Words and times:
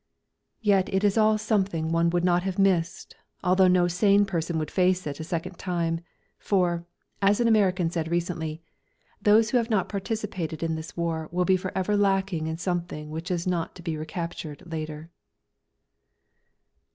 Yet 0.61 0.91
it 0.91 1.03
is 1.03 1.15
all 1.15 1.37
something 1.37 1.91
one 1.91 2.09
would 2.09 2.23
not 2.23 2.41
have 2.41 2.57
missed, 2.57 3.15
although 3.43 3.67
no 3.67 3.87
sane 3.87 4.25
person 4.25 4.57
would 4.57 4.71
face 4.71 5.05
it 5.05 5.19
a 5.19 5.23
second 5.23 5.59
time; 5.59 6.01
for, 6.39 6.87
as 7.21 7.39
an 7.39 7.47
American 7.47 7.91
said 7.91 8.07
recently: 8.09 8.63
"Those 9.21 9.51
who 9.51 9.57
have 9.57 9.69
not 9.69 9.89
participated 9.89 10.63
in 10.63 10.73
this 10.73 10.97
war 10.97 11.29
will 11.31 11.45
be 11.45 11.55
for 11.55 11.71
ever 11.77 11.95
lacking 11.95 12.47
in 12.47 12.57
something 12.57 13.11
which 13.11 13.29
is 13.29 13.45
not 13.45 13.75
to 13.75 13.83
be 13.83 13.95
recaptured 13.95 14.63
later." 14.65 15.11